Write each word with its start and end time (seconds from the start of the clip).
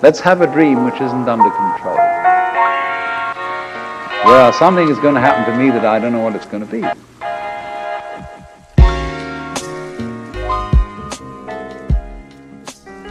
Let's 0.00 0.20
have 0.20 0.44
a 0.44 0.46
dream 0.46 0.84
which 0.84 1.00
isn't 1.00 1.28
under 1.28 1.50
control. 1.50 1.96
Well, 4.24 4.52
something 4.52 4.88
is 4.88 4.96
going 5.00 5.14
to 5.14 5.20
happen 5.20 5.44
to 5.52 5.58
me 5.58 5.70
that 5.70 5.84
I 5.84 5.98
don't 5.98 6.12
know 6.12 6.22
what 6.22 6.36
it's 6.36 6.46
going 6.46 6.64
to 6.64 6.70
be. 6.70 6.86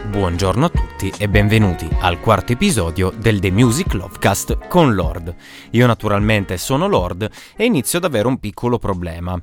Buongiorno 0.08 0.64
a 0.64 0.68
tutti 0.70 1.12
e 1.18 1.28
benvenuti 1.28 1.86
al 2.00 2.20
quarto 2.20 2.52
episodio 2.52 3.12
del 3.14 3.38
The 3.38 3.50
Music 3.50 3.92
Lovecast 3.92 4.68
con 4.68 4.94
Lord. 4.94 5.34
Io 5.72 5.86
naturalmente 5.86 6.56
sono 6.56 6.88
Lord 6.88 7.30
e 7.54 7.66
inizio 7.66 7.98
ad 7.98 8.04
avere 8.04 8.28
un 8.28 8.38
piccolo 8.38 8.78
problema. 8.78 9.38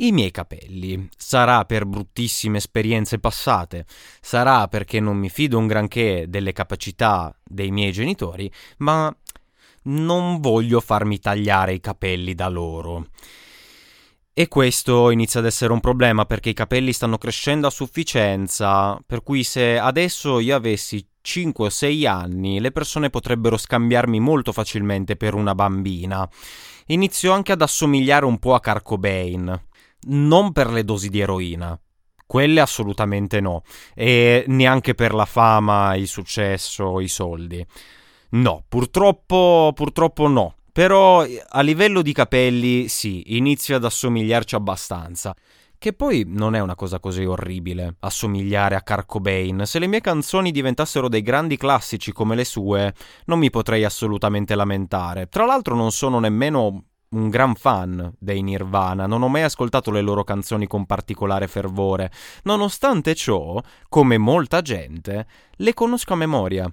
I 0.00 0.12
miei 0.12 0.30
capelli. 0.30 1.08
Sarà 1.16 1.64
per 1.64 1.84
bruttissime 1.84 2.58
esperienze 2.58 3.18
passate, 3.18 3.84
sarà 4.20 4.68
perché 4.68 5.00
non 5.00 5.16
mi 5.16 5.28
fido 5.28 5.58
un 5.58 5.66
granché 5.66 6.26
delle 6.28 6.52
capacità 6.52 7.36
dei 7.44 7.72
miei 7.72 7.90
genitori, 7.90 8.50
ma 8.78 9.12
non 9.84 10.38
voglio 10.40 10.80
farmi 10.80 11.18
tagliare 11.18 11.74
i 11.74 11.80
capelli 11.80 12.34
da 12.34 12.48
loro. 12.48 13.08
E 14.32 14.46
questo 14.46 15.10
inizia 15.10 15.40
ad 15.40 15.46
essere 15.46 15.72
un 15.72 15.80
problema 15.80 16.24
perché 16.26 16.50
i 16.50 16.54
capelli 16.54 16.92
stanno 16.92 17.18
crescendo 17.18 17.66
a 17.66 17.70
sufficienza, 17.70 18.96
per 19.04 19.24
cui 19.24 19.42
se 19.42 19.78
adesso 19.78 20.38
io 20.38 20.54
avessi 20.54 21.04
5 21.20 21.66
o 21.66 21.70
6 21.70 22.06
anni, 22.06 22.60
le 22.60 22.70
persone 22.70 23.10
potrebbero 23.10 23.56
scambiarmi 23.56 24.20
molto 24.20 24.52
facilmente 24.52 25.16
per 25.16 25.34
una 25.34 25.56
bambina. 25.56 26.28
Inizio 26.86 27.32
anche 27.32 27.50
ad 27.50 27.62
assomigliare 27.62 28.24
un 28.24 28.38
po' 28.38 28.54
a 28.54 28.60
Kurt 28.60 28.82
Cobain. 28.82 29.66
Non 30.06 30.52
per 30.52 30.70
le 30.70 30.84
dosi 30.84 31.08
di 31.08 31.20
eroina, 31.20 31.78
quelle 32.26 32.60
assolutamente 32.60 33.40
no, 33.40 33.62
e 33.94 34.44
neanche 34.46 34.94
per 34.94 35.12
la 35.12 35.24
fama, 35.24 35.94
il 35.96 36.06
successo, 36.06 37.00
i 37.00 37.08
soldi. 37.08 37.66
No, 38.30 38.64
purtroppo, 38.68 39.72
purtroppo 39.74 40.28
no. 40.28 40.54
Però 40.70 41.24
a 41.48 41.60
livello 41.62 42.02
di 42.02 42.12
capelli 42.12 42.86
sì, 42.86 43.36
inizio 43.36 43.76
ad 43.76 43.84
assomigliarci 43.84 44.54
abbastanza. 44.54 45.34
Che 45.76 45.92
poi 45.92 46.24
non 46.26 46.54
è 46.56 46.60
una 46.60 46.74
cosa 46.74 46.98
così 46.98 47.24
orribile, 47.24 47.96
assomigliare 48.00 48.74
a 48.74 48.82
Kurt 48.82 49.06
Cobain. 49.06 49.62
Se 49.64 49.78
le 49.78 49.86
mie 49.86 50.00
canzoni 50.00 50.50
diventassero 50.50 51.08
dei 51.08 51.22
grandi 51.22 51.56
classici 51.56 52.12
come 52.12 52.34
le 52.34 52.44
sue, 52.44 52.92
non 53.26 53.38
mi 53.38 53.48
potrei 53.48 53.84
assolutamente 53.84 54.56
lamentare. 54.56 55.28
Tra 55.28 55.46
l'altro 55.46 55.76
non 55.76 55.92
sono 55.92 56.18
nemmeno 56.18 56.84
un 57.10 57.28
gran 57.30 57.54
fan 57.54 58.12
dei 58.18 58.42
Nirvana, 58.42 59.06
non 59.06 59.22
ho 59.22 59.28
mai 59.28 59.42
ascoltato 59.42 59.90
le 59.90 60.00
loro 60.00 60.24
canzoni 60.24 60.66
con 60.66 60.86
particolare 60.86 61.48
fervore. 61.48 62.10
Nonostante 62.42 63.14
ciò, 63.14 63.60
come 63.88 64.18
molta 64.18 64.60
gente, 64.60 65.26
le 65.52 65.74
conosco 65.74 66.12
a 66.12 66.16
memoria. 66.16 66.70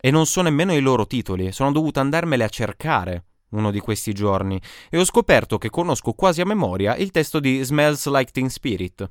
E 0.00 0.10
non 0.10 0.26
so 0.26 0.42
nemmeno 0.42 0.74
i 0.74 0.80
loro 0.80 1.06
titoli, 1.06 1.52
sono 1.52 1.72
dovuto 1.72 2.00
andarmele 2.00 2.44
a 2.44 2.48
cercare 2.48 3.24
uno 3.50 3.70
di 3.70 3.80
questi 3.80 4.12
giorni 4.12 4.60
e 4.90 4.98
ho 4.98 5.04
scoperto 5.04 5.56
che 5.56 5.70
conosco 5.70 6.12
quasi 6.12 6.40
a 6.40 6.44
memoria 6.44 6.96
il 6.96 7.10
testo 7.10 7.40
di 7.40 7.62
Smells 7.62 8.06
Like 8.08 8.30
Teen 8.30 8.50
Spirit, 8.50 9.08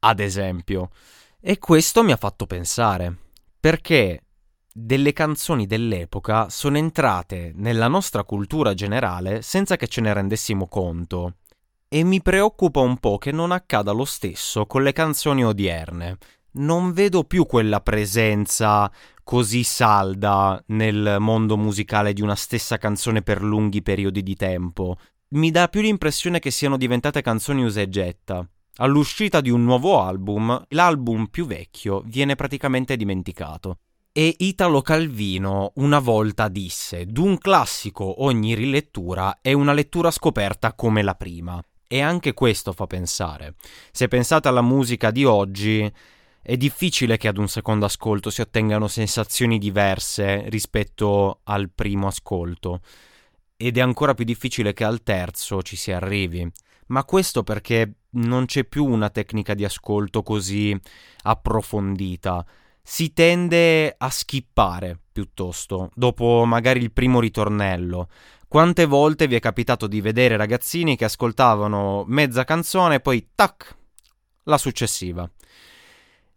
ad 0.00 0.20
esempio. 0.20 0.90
E 1.40 1.58
questo 1.58 2.02
mi 2.02 2.12
ha 2.12 2.16
fatto 2.16 2.46
pensare, 2.46 3.14
perché 3.60 4.23
delle 4.76 5.12
canzoni 5.12 5.66
dell'epoca 5.66 6.48
sono 6.48 6.78
entrate 6.78 7.52
nella 7.54 7.86
nostra 7.86 8.24
cultura 8.24 8.74
generale 8.74 9.40
senza 9.40 9.76
che 9.76 9.86
ce 9.86 10.00
ne 10.00 10.12
rendessimo 10.12 10.66
conto. 10.66 11.36
E 11.88 12.02
mi 12.02 12.20
preoccupa 12.20 12.80
un 12.80 12.98
po' 12.98 13.18
che 13.18 13.30
non 13.30 13.52
accada 13.52 13.92
lo 13.92 14.04
stesso 14.04 14.66
con 14.66 14.82
le 14.82 14.90
canzoni 14.90 15.44
odierne. 15.44 16.18
Non 16.54 16.92
vedo 16.92 17.22
più 17.22 17.46
quella 17.46 17.80
presenza 17.80 18.90
così 19.22 19.62
salda 19.62 20.60
nel 20.66 21.18
mondo 21.20 21.56
musicale 21.56 22.12
di 22.12 22.20
una 22.20 22.34
stessa 22.34 22.76
canzone 22.76 23.22
per 23.22 23.44
lunghi 23.44 23.80
periodi 23.80 24.24
di 24.24 24.34
tempo. 24.34 24.96
Mi 25.28 25.52
dà 25.52 25.68
più 25.68 25.82
l'impressione 25.82 26.40
che 26.40 26.50
siano 26.50 26.76
diventate 26.76 27.22
canzoni 27.22 27.62
usa 27.62 27.80
e 27.80 27.88
getta. 27.88 28.44
All'uscita 28.78 29.40
di 29.40 29.50
un 29.50 29.62
nuovo 29.62 30.00
album, 30.00 30.64
l'album 30.70 31.26
più 31.26 31.46
vecchio 31.46 32.02
viene 32.06 32.34
praticamente 32.34 32.96
dimenticato. 32.96 33.78
E 34.16 34.32
Italo 34.38 34.80
Calvino 34.80 35.72
una 35.74 35.98
volta 35.98 36.46
disse: 36.46 37.04
D'un 37.04 37.36
classico 37.36 38.22
ogni 38.22 38.54
rilettura 38.54 39.38
è 39.40 39.52
una 39.52 39.72
lettura 39.72 40.12
scoperta 40.12 40.74
come 40.74 41.02
la 41.02 41.16
prima. 41.16 41.60
E 41.88 42.00
anche 42.00 42.32
questo 42.32 42.72
fa 42.72 42.86
pensare. 42.86 43.56
Se 43.90 44.06
pensate 44.06 44.46
alla 44.46 44.62
musica 44.62 45.10
di 45.10 45.24
oggi, 45.24 45.92
è 46.40 46.56
difficile 46.56 47.16
che 47.16 47.26
ad 47.26 47.38
un 47.38 47.48
secondo 47.48 47.86
ascolto 47.86 48.30
si 48.30 48.40
ottengano 48.40 48.86
sensazioni 48.86 49.58
diverse 49.58 50.48
rispetto 50.48 51.40
al 51.42 51.70
primo 51.74 52.06
ascolto 52.06 52.82
ed 53.56 53.78
è 53.78 53.80
ancora 53.80 54.14
più 54.14 54.24
difficile 54.24 54.72
che 54.74 54.84
al 54.84 55.02
terzo 55.02 55.60
ci 55.60 55.74
si 55.74 55.90
arrivi. 55.90 56.48
Ma 56.86 57.02
questo 57.02 57.42
perché 57.42 57.94
non 58.10 58.44
c'è 58.44 58.62
più 58.62 58.84
una 58.84 59.10
tecnica 59.10 59.54
di 59.54 59.64
ascolto 59.64 60.22
così 60.22 60.78
approfondita. 61.22 62.46
Si 62.86 63.14
tende 63.14 63.94
a 63.96 64.10
skippare 64.10 65.00
piuttosto, 65.10 65.90
dopo 65.94 66.44
magari 66.44 66.80
il 66.80 66.92
primo 66.92 67.18
ritornello. 67.18 68.10
Quante 68.46 68.84
volte 68.84 69.26
vi 69.26 69.36
è 69.36 69.40
capitato 69.40 69.86
di 69.86 70.02
vedere 70.02 70.36
ragazzini 70.36 70.94
che 70.94 71.06
ascoltavano 71.06 72.04
mezza 72.06 72.44
canzone 72.44 72.96
e 72.96 73.00
poi 73.00 73.30
tac, 73.34 73.74
la 74.42 74.58
successiva? 74.58 75.28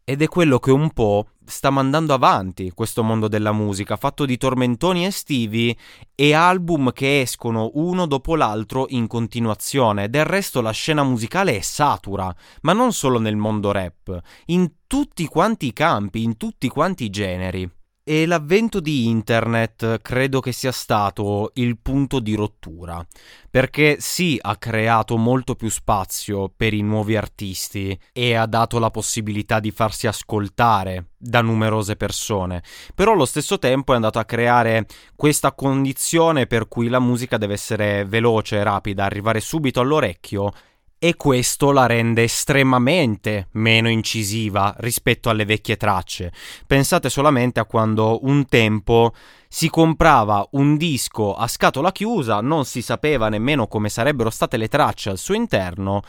Ed 0.09 0.21
è 0.21 0.29
quello 0.29 0.57
che 0.59 0.71
un 0.71 0.91
po' 0.91 1.31
sta 1.43 1.69
mandando 1.69 2.13
avanti 2.13 2.71
questo 2.71 3.03
mondo 3.03 3.27
della 3.27 3.51
musica, 3.51 3.97
fatto 3.97 4.23
di 4.23 4.37
tormentoni 4.37 5.03
estivi 5.03 5.77
e 6.15 6.33
album 6.33 6.93
che 6.93 7.19
escono 7.19 7.71
uno 7.73 8.05
dopo 8.05 8.37
l'altro 8.37 8.85
in 8.87 9.05
continuazione. 9.05 10.09
Del 10.09 10.23
resto 10.23 10.61
la 10.61 10.71
scena 10.71 11.03
musicale 11.03 11.57
è 11.57 11.59
satura, 11.59 12.33
ma 12.61 12.71
non 12.71 12.93
solo 12.93 13.19
nel 13.19 13.35
mondo 13.35 13.73
rap, 13.73 14.17
in 14.45 14.75
tutti 14.87 15.25
quanti 15.25 15.65
i 15.65 15.73
campi, 15.73 16.23
in 16.23 16.37
tutti 16.37 16.69
quanti 16.69 17.03
i 17.03 17.09
generi. 17.09 17.69
E 18.09 18.25
l'avvento 18.25 18.79
di 18.79 19.07
internet 19.07 19.99
credo 19.99 20.39
che 20.39 20.53
sia 20.53 20.71
stato 20.71 21.51
il 21.55 21.77
punto 21.77 22.21
di 22.21 22.35
rottura, 22.35 23.05
perché 23.49 23.97
sì 23.99 24.39
ha 24.41 24.55
creato 24.55 25.17
molto 25.17 25.55
più 25.55 25.67
spazio 25.67 26.47
per 26.47 26.73
i 26.73 26.83
nuovi 26.83 27.17
artisti 27.17 27.99
e 28.13 28.35
ha 28.35 28.45
dato 28.45 28.79
la 28.79 28.91
possibilità 28.91 29.59
di 29.59 29.71
farsi 29.71 30.07
ascoltare 30.07 31.07
da 31.17 31.41
numerose 31.41 31.97
persone, 31.97 32.63
però 32.95 33.11
allo 33.11 33.25
stesso 33.25 33.59
tempo 33.59 33.91
è 33.91 33.95
andato 33.95 34.19
a 34.19 34.25
creare 34.25 34.85
questa 35.13 35.51
condizione 35.51 36.47
per 36.47 36.69
cui 36.69 36.87
la 36.87 36.99
musica 36.99 37.35
deve 37.35 37.55
essere 37.55 38.05
veloce, 38.05 38.63
rapida, 38.63 39.03
arrivare 39.03 39.41
subito 39.41 39.81
all'orecchio 39.81 40.53
e 40.99 41.15
questo 41.15 41.71
la 41.71 41.85
rende 41.85 42.23
estremamente 42.23 43.49
meno 43.53 43.89
incisiva 43.89 44.73
rispetto 44.79 45.29
alle 45.29 45.45
vecchie 45.45 45.77
tracce. 45.77 46.31
Pensate 46.65 47.09
solamente 47.09 47.59
a 47.59 47.65
quando 47.65 48.25
un 48.25 48.47
tempo 48.47 49.13
si 49.47 49.69
comprava 49.69 50.47
un 50.51 50.75
disco 50.75 51.35
a 51.35 51.47
scatola 51.47 51.91
chiusa, 51.91 52.41
non 52.41 52.65
si 52.65 52.81
sapeva 52.81 53.29
nemmeno 53.29 53.67
come 53.67 53.89
sarebbero 53.89 54.29
state 54.29 54.57
le 54.57 54.67
tracce 54.67 55.09
al 55.09 55.17
suo 55.17 55.35
interno 55.35 56.01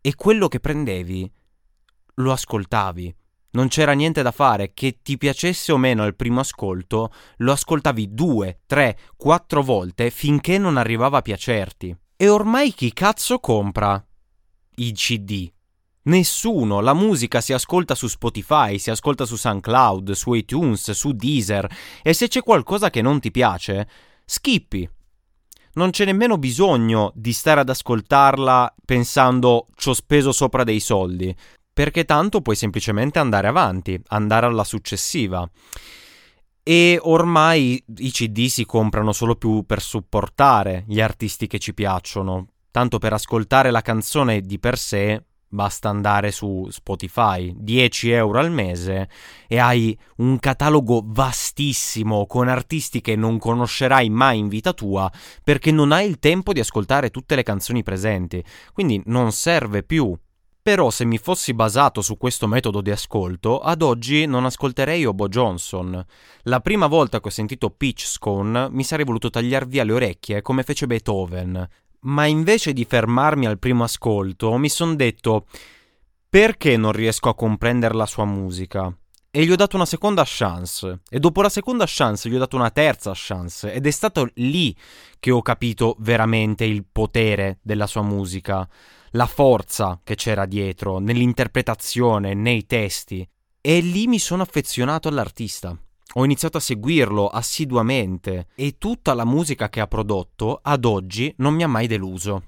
e 0.00 0.14
quello 0.16 0.48
che 0.48 0.60
prendevi 0.60 1.30
lo 2.16 2.32
ascoltavi. 2.32 3.14
Non 3.54 3.68
c'era 3.68 3.92
niente 3.92 4.22
da 4.22 4.30
fare, 4.32 4.72
che 4.72 5.00
ti 5.02 5.18
piacesse 5.18 5.72
o 5.72 5.76
meno 5.76 6.02
al 6.02 6.16
primo 6.16 6.40
ascolto, 6.40 7.12
lo 7.38 7.52
ascoltavi 7.52 8.14
due, 8.14 8.60
tre, 8.66 8.98
quattro 9.14 9.62
volte 9.62 10.10
finché 10.10 10.56
non 10.56 10.78
arrivava 10.78 11.18
a 11.18 11.22
piacerti. 11.22 11.94
E 12.16 12.28
ormai 12.28 12.72
chi 12.72 12.92
cazzo 12.94 13.40
compra 13.40 14.02
i 14.76 14.92
CD. 14.92 15.50
Nessuno, 16.04 16.80
la 16.80 16.94
musica 16.94 17.40
si 17.40 17.52
ascolta 17.52 17.94
su 17.94 18.08
Spotify, 18.08 18.78
si 18.78 18.90
ascolta 18.90 19.24
su 19.24 19.36
SoundCloud, 19.36 20.10
su 20.12 20.32
iTunes, 20.34 20.90
su 20.90 21.12
Deezer 21.12 21.68
e 22.02 22.12
se 22.12 22.26
c'è 22.26 22.42
qualcosa 22.42 22.90
che 22.90 23.02
non 23.02 23.20
ti 23.20 23.30
piace, 23.30 23.88
skippi. 24.24 24.88
Non 25.74 25.90
c'è 25.90 26.04
nemmeno 26.04 26.38
bisogno 26.38 27.12
di 27.14 27.32
stare 27.32 27.60
ad 27.60 27.68
ascoltarla 27.68 28.74
pensando 28.84 29.68
ci 29.76 29.90
ho 29.90 29.94
speso 29.94 30.32
sopra 30.32 30.64
dei 30.64 30.80
soldi, 30.80 31.34
perché 31.72 32.04
tanto 32.04 32.42
puoi 32.42 32.56
semplicemente 32.56 33.18
andare 33.18 33.46
avanti, 33.46 33.98
andare 34.08 34.46
alla 34.46 34.64
successiva. 34.64 35.48
E 36.64 36.98
ormai 37.00 37.82
i 37.98 38.10
CD 38.10 38.46
si 38.46 38.64
comprano 38.64 39.12
solo 39.12 39.36
più 39.36 39.64
per 39.64 39.80
supportare 39.80 40.84
gli 40.86 41.00
artisti 41.00 41.46
che 41.46 41.58
ci 41.58 41.74
piacciono, 41.74 42.51
Tanto 42.72 42.98
per 42.98 43.12
ascoltare 43.12 43.70
la 43.70 43.82
canzone 43.82 44.40
di 44.40 44.58
per 44.58 44.78
sé 44.78 45.22
basta 45.46 45.90
andare 45.90 46.30
su 46.30 46.66
Spotify, 46.70 47.52
10 47.54 48.10
euro 48.12 48.38
al 48.38 48.50
mese 48.50 49.10
e 49.46 49.58
hai 49.58 49.96
un 50.16 50.38
catalogo 50.38 51.02
vastissimo 51.04 52.24
con 52.24 52.48
artisti 52.48 53.02
che 53.02 53.14
non 53.14 53.38
conoscerai 53.38 54.08
mai 54.08 54.38
in 54.38 54.48
vita 54.48 54.72
tua 54.72 55.12
perché 55.44 55.70
non 55.70 55.92
hai 55.92 56.08
il 56.08 56.18
tempo 56.18 56.54
di 56.54 56.60
ascoltare 56.60 57.10
tutte 57.10 57.34
le 57.34 57.42
canzoni 57.42 57.82
presenti. 57.82 58.42
Quindi 58.72 59.02
non 59.04 59.32
serve 59.32 59.82
più 59.82 60.16
Però 60.62 60.90
se 60.90 61.04
mi 61.04 61.18
fossi 61.18 61.52
basato 61.54 62.00
su 62.00 62.16
questo 62.16 62.46
metodo 62.46 62.80
di 62.80 62.92
ascolto, 62.92 63.58
ad 63.58 63.82
oggi 63.82 64.26
non 64.26 64.44
ascolterei 64.44 65.04
Obo 65.04 65.28
Johnson. 65.28 66.02
La 66.44 66.60
prima 66.60 66.86
volta 66.86 67.20
che 67.20 67.28
ho 67.28 67.32
sentito 67.32 67.68
Peach 67.68 68.06
Scone 68.06 68.70
mi 68.70 68.84
sarei 68.84 69.04
voluto 69.04 69.28
tagliar 69.28 69.66
via 69.66 69.82
le 69.82 69.92
orecchie 69.92 70.40
come 70.40 70.62
fece 70.62 70.86
Beethoven. 70.86 71.68
Ma 72.02 72.26
invece 72.26 72.72
di 72.72 72.84
fermarmi 72.84 73.46
al 73.46 73.58
primo 73.58 73.84
ascolto, 73.84 74.56
mi 74.56 74.68
son 74.68 74.96
detto 74.96 75.46
perché 76.28 76.76
non 76.76 76.92
riesco 76.92 77.28
a 77.28 77.34
comprendere 77.34 77.94
la 77.94 78.06
sua 78.06 78.24
musica? 78.24 78.94
E 79.30 79.44
gli 79.44 79.50
ho 79.50 79.56
dato 79.56 79.76
una 79.76 79.86
seconda 79.86 80.24
chance. 80.26 81.00
E 81.08 81.18
dopo 81.18 81.42
la 81.42 81.48
seconda 81.48 81.84
chance 81.86 82.28
gli 82.28 82.34
ho 82.34 82.38
dato 82.38 82.56
una 82.56 82.70
terza 82.70 83.12
chance. 83.14 83.72
Ed 83.72 83.86
è 83.86 83.90
stato 83.90 84.30
lì 84.34 84.76
che 85.18 85.30
ho 85.30 85.40
capito 85.42 85.96
veramente 86.00 86.64
il 86.64 86.84
potere 86.90 87.58
della 87.62 87.86
sua 87.86 88.02
musica 88.02 88.68
la 89.12 89.26
forza 89.26 90.00
che 90.02 90.14
c'era 90.14 90.46
dietro, 90.46 90.98
nell'interpretazione, 90.98 92.34
nei 92.34 92.66
testi. 92.66 93.26
E 93.60 93.80
lì 93.80 94.06
mi 94.06 94.18
sono 94.18 94.42
affezionato 94.42 95.08
all'artista. 95.08 95.78
Ho 96.14 96.24
iniziato 96.24 96.58
a 96.58 96.60
seguirlo 96.60 97.28
assiduamente 97.28 98.48
e 98.54 98.76
tutta 98.76 99.14
la 99.14 99.24
musica 99.24 99.70
che 99.70 99.80
ha 99.80 99.86
prodotto 99.86 100.60
ad 100.62 100.84
oggi 100.84 101.32
non 101.38 101.54
mi 101.54 101.62
ha 101.62 101.68
mai 101.68 101.86
deluso. 101.86 102.44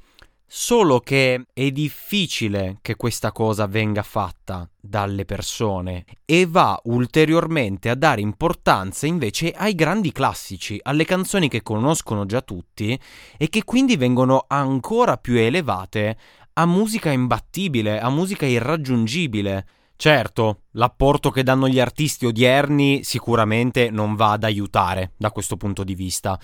Solo 0.46 1.00
che 1.00 1.46
è 1.52 1.70
difficile 1.70 2.78
che 2.82 2.94
questa 2.94 3.32
cosa 3.32 3.66
venga 3.66 4.02
fatta 4.02 4.68
dalle 4.78 5.24
persone 5.24 6.04
e 6.26 6.46
va 6.46 6.78
ulteriormente 6.84 7.88
a 7.88 7.94
dare 7.94 8.20
importanza 8.20 9.06
invece 9.06 9.50
ai 9.50 9.74
grandi 9.74 10.12
classici, 10.12 10.78
alle 10.82 11.06
canzoni 11.06 11.48
che 11.48 11.62
conoscono 11.62 12.26
già 12.26 12.42
tutti 12.42 12.96
e 13.38 13.48
che 13.48 13.64
quindi 13.64 13.96
vengono 13.96 14.44
ancora 14.46 15.16
più 15.16 15.36
elevate 15.36 16.18
a 16.52 16.66
musica 16.66 17.10
imbattibile, 17.10 17.98
a 17.98 18.10
musica 18.10 18.44
irraggiungibile. 18.44 19.66
Certo, 20.04 20.64
l'apporto 20.72 21.30
che 21.30 21.42
danno 21.42 21.66
gli 21.66 21.80
artisti 21.80 22.26
odierni 22.26 23.02
sicuramente 23.04 23.88
non 23.88 24.16
va 24.16 24.32
ad 24.32 24.44
aiutare 24.44 25.12
da 25.16 25.30
questo 25.30 25.56
punto 25.56 25.82
di 25.82 25.94
vista. 25.94 26.38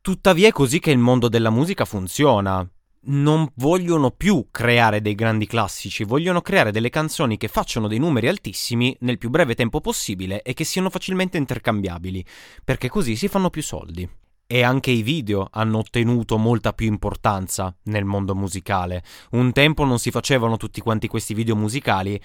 Tuttavia 0.00 0.46
è 0.46 0.52
così 0.52 0.78
che 0.78 0.92
il 0.92 0.98
mondo 0.98 1.28
della 1.28 1.50
musica 1.50 1.84
funziona. 1.84 2.64
Non 3.06 3.50
vogliono 3.56 4.12
più 4.12 4.50
creare 4.52 5.00
dei 5.00 5.16
grandi 5.16 5.46
classici, 5.46 6.04
vogliono 6.04 6.42
creare 6.42 6.70
delle 6.70 6.90
canzoni 6.90 7.38
che 7.38 7.48
facciano 7.48 7.88
dei 7.88 7.98
numeri 7.98 8.28
altissimi 8.28 8.96
nel 9.00 9.18
più 9.18 9.30
breve 9.30 9.56
tempo 9.56 9.80
possibile 9.80 10.40
e 10.42 10.54
che 10.54 10.62
siano 10.62 10.90
facilmente 10.90 11.38
intercambiabili, 11.38 12.24
perché 12.62 12.88
così 12.88 13.16
si 13.16 13.26
fanno 13.26 13.50
più 13.50 13.64
soldi 13.64 14.08
e 14.52 14.62
anche 14.62 14.90
i 14.90 15.02
video 15.02 15.48
hanno 15.48 15.78
ottenuto 15.78 16.36
molta 16.36 16.72
più 16.72 16.88
importanza 16.88 17.72
nel 17.84 18.04
mondo 18.04 18.34
musicale. 18.34 19.04
Un 19.30 19.52
tempo 19.52 19.84
non 19.84 20.00
si 20.00 20.10
facevano 20.10 20.56
tutti 20.56 20.80
quanti 20.80 21.06
questi 21.06 21.34
video 21.34 21.54
musicali 21.54 22.20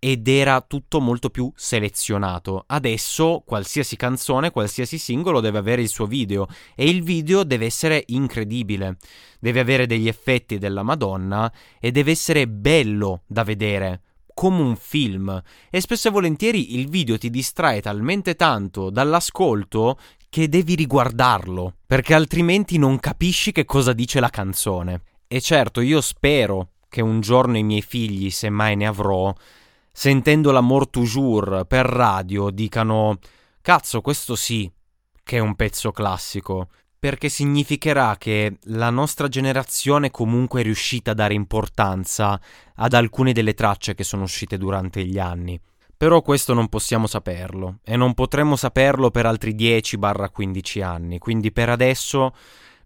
ed 0.00 0.26
era 0.26 0.60
tutto 0.62 1.00
molto 1.00 1.30
più 1.30 1.52
selezionato. 1.54 2.64
Adesso 2.66 3.44
qualsiasi 3.46 3.94
canzone, 3.94 4.50
qualsiasi 4.50 4.98
singolo 4.98 5.40
deve 5.40 5.58
avere 5.58 5.82
il 5.82 5.88
suo 5.88 6.06
video 6.06 6.48
e 6.74 6.88
il 6.88 7.04
video 7.04 7.44
deve 7.44 7.66
essere 7.66 8.02
incredibile, 8.06 8.96
deve 9.38 9.60
avere 9.60 9.86
degli 9.86 10.08
effetti 10.08 10.58
della 10.58 10.82
Madonna 10.82 11.52
e 11.78 11.92
deve 11.92 12.10
essere 12.10 12.48
bello 12.48 13.22
da 13.26 13.44
vedere 13.44 14.00
come 14.32 14.62
un 14.62 14.74
film 14.74 15.42
e 15.68 15.80
spesso 15.82 16.08
e 16.08 16.10
volentieri 16.10 16.76
il 16.78 16.88
video 16.88 17.18
ti 17.18 17.28
distrae 17.28 17.82
talmente 17.82 18.36
tanto 18.36 18.88
dall'ascolto 18.88 19.98
che 20.30 20.48
devi 20.48 20.76
riguardarlo, 20.76 21.74
perché 21.86 22.14
altrimenti 22.14 22.78
non 22.78 22.98
capisci 23.00 23.52
che 23.52 23.64
cosa 23.66 23.92
dice 23.92 24.20
la 24.20 24.30
canzone. 24.30 25.02
E 25.26 25.40
certo, 25.40 25.80
io 25.80 26.00
spero 26.00 26.70
che 26.88 27.02
un 27.02 27.20
giorno 27.20 27.58
i 27.58 27.62
miei 27.64 27.82
figli, 27.82 28.30
se 28.30 28.48
mai 28.48 28.76
ne 28.76 28.86
avrò, 28.86 29.34
sentendo 29.92 30.50
l'amor 30.50 30.88
toujours 30.88 31.66
per 31.66 31.86
radio, 31.86 32.50
dicano 32.50 33.18
Cazzo, 33.62 34.00
questo 34.00 34.36
sì, 34.36 34.70
che 35.22 35.36
è 35.36 35.40
un 35.40 35.54
pezzo 35.54 35.92
classico, 35.92 36.68
perché 36.98 37.28
significherà 37.28 38.16
che 38.18 38.58
la 38.64 38.90
nostra 38.90 39.28
generazione 39.28 40.10
comunque 40.10 40.60
è 40.60 40.64
riuscita 40.64 41.12
a 41.12 41.14
dare 41.14 41.34
importanza 41.34 42.40
ad 42.74 42.92
alcune 42.94 43.32
delle 43.32 43.54
tracce 43.54 43.94
che 43.94 44.04
sono 44.04 44.22
uscite 44.22 44.58
durante 44.58 45.04
gli 45.04 45.18
anni. 45.18 45.60
Però 45.96 46.22
questo 46.22 46.54
non 46.54 46.68
possiamo 46.68 47.06
saperlo 47.06 47.80
e 47.84 47.96
non 47.96 48.14
potremo 48.14 48.56
saperlo 48.56 49.10
per 49.10 49.26
altri 49.26 49.54
10-15 49.54 50.82
anni, 50.82 51.18
quindi 51.18 51.52
per 51.52 51.68
adesso 51.68 52.34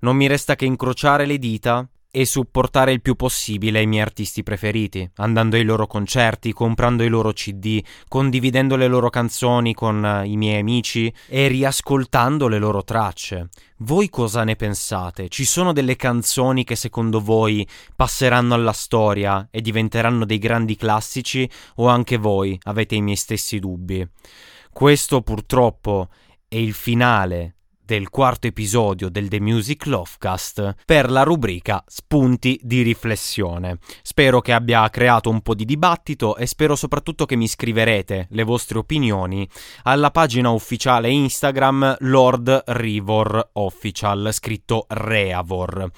non 0.01 0.17
mi 0.17 0.27
resta 0.27 0.57
che 0.57 0.65
incrociare 0.65 1.25
le 1.25 1.39
dita 1.39 1.89
e 2.17 2.27
supportare 2.27 2.93
il 2.93 3.03
più 3.03 3.17
possibile 3.17 3.83
i 3.83 3.89
miei 3.89 4.03
artisti 4.03 4.45
preferiti, 4.45 5.11
andando 5.17 5.57
ai 5.57 5.65
loro 5.65 5.89
concerti, 5.89 6.53
comprando 6.53 7.03
i 7.03 7.09
loro 7.09 7.33
CD, 7.33 7.83
condividendo 8.07 8.77
le 8.77 8.87
loro 8.87 9.11
canzoni 9.11 9.75
con 9.75 10.07
eh, 10.07 10.25
i 10.25 10.37
miei 10.37 10.61
amici 10.61 11.13
e 11.27 11.49
riascoltando 11.49 12.47
le 12.47 12.61
loro 12.61 12.85
tracce. 12.85 13.49
Voi 13.79 14.11
cosa 14.11 14.45
ne 14.45 14.55
pensate? 14.55 15.29
Ci 15.29 15.45
sono 15.45 15.73
delle 15.73 15.97
canzoni 15.97 16.63
che 16.63 16.77
secondo 16.77 17.21
voi 17.21 17.67
passeranno 17.97 18.55
alla 18.55 18.73
storia 18.73 19.49
e 19.51 19.61
diventeranno 19.61 20.25
dei 20.25 20.39
grandi 20.39 20.77
classici 20.77 21.51
o 21.77 21.89
anche 21.89 22.17
voi 22.17 22.57
avete 22.63 22.95
i 22.95 23.03
miei 23.03 23.17
stessi 23.17 23.59
dubbi? 23.59 24.07
Questo 24.73 25.21
purtroppo 25.21 26.11
è 26.47 26.55
il 26.55 26.75
finale 26.75 27.54
del 27.85 28.09
quarto 28.09 28.47
episodio 28.47 29.11
del 29.11 29.29
The 29.29 29.41
Music 29.41 29.87
Lovecast 29.87 30.75
per 30.87 31.11
la 31.11 31.23
rubrica 31.23 31.85
Spunti 31.87 32.59
di 32.63 32.83
riflessione. 32.83 33.79
Spero 34.03 34.41
che 34.41 34.53
abbia 34.53 34.89
creato 34.89 35.29
un 35.29 35.43
po' 35.43 35.55
di 35.55 35.65
dibattito 35.65 36.37
e 36.37 36.47
spero 36.47 36.77
soprattutto 36.77 37.27
che 37.27 37.37
mi 37.37 37.47
scriverete 37.47 38.29
le 38.31 38.43
vostre 38.43 38.79
opinioni 38.79 39.49
alla 39.83 40.11
pagina 40.11 40.51
ufficiale 40.51 41.11
Instagram 41.11 41.97
Lord 42.01 42.63
Rivor 42.67 43.51
Official, 43.53 44.31
scritto 44.33 44.87
Reavor. 44.89 45.91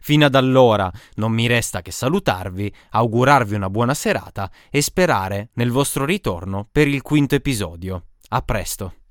Fino 0.00 0.24
ad 0.26 0.34
allora 0.34 0.90
non 1.14 1.32
mi 1.32 1.46
resta 1.46 1.82
che 1.82 1.90
salutarvi, 1.90 2.72
augurarvi 2.90 3.54
una 3.54 3.70
buona 3.70 3.94
serata 3.94 4.50
e 4.70 4.82
sperare 4.82 5.50
nel 5.54 5.70
vostro 5.70 6.04
ritorno 6.04 6.66
per 6.70 6.88
il 6.88 7.02
quinto 7.02 7.34
episodio. 7.34 8.04
A 8.28 8.42
presto! 8.42 9.03